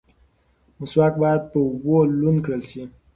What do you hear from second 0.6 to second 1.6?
مسواک باید په